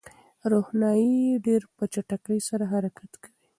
روښنايي 0.51 1.17
ډېر 1.45 1.61
په 1.75 1.83
چټکۍ 1.93 2.39
سره 2.49 2.63
حرکت 2.73 3.11
کوي. 3.23 3.33